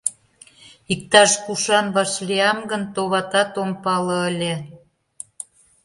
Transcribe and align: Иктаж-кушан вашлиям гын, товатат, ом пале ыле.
Иктаж-кушан 0.93 1.85
вашлиям 1.95 2.59
гын, 2.69 2.83
товатат, 2.95 3.51
ом 3.61 3.71
пале 3.83 4.17
ыле. 4.29 4.53